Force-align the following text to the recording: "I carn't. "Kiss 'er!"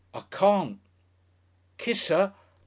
"I 0.15 0.21
carn't. 0.31 0.79
"Kiss 1.77 2.09
'er!" 2.09 2.33